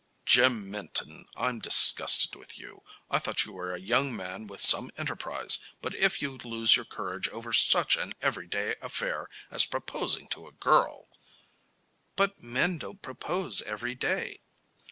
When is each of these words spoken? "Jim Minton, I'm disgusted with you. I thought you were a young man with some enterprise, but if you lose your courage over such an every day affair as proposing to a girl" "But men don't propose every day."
"Jim 0.25 0.71
Minton, 0.71 1.27
I'm 1.37 1.59
disgusted 1.59 2.35
with 2.35 2.57
you. 2.57 2.81
I 3.11 3.19
thought 3.19 3.45
you 3.45 3.51
were 3.53 3.71
a 3.75 3.79
young 3.79 4.15
man 4.15 4.47
with 4.47 4.59
some 4.59 4.89
enterprise, 4.97 5.59
but 5.79 5.93
if 5.93 6.23
you 6.23 6.39
lose 6.39 6.75
your 6.75 6.85
courage 6.85 7.29
over 7.29 7.53
such 7.53 7.97
an 7.97 8.13
every 8.19 8.47
day 8.47 8.75
affair 8.81 9.27
as 9.51 9.63
proposing 9.67 10.27
to 10.29 10.47
a 10.47 10.51
girl" 10.53 11.07
"But 12.15 12.41
men 12.41 12.79
don't 12.79 13.03
propose 13.03 13.61
every 13.61 13.93
day." 13.93 14.41